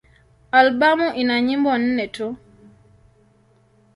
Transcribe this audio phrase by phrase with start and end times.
[0.59, 2.27] Albamu ina nyimbo nne tu.